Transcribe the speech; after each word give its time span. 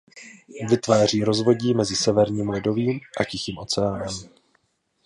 Vytváří 0.69 1.23
rozvodí 1.23 1.73
mezi 1.73 1.95
Severním 1.95 2.49
ledovým 2.49 2.99
a 3.19 3.23
Tichým 3.23 3.57
oceánem. 3.57 4.29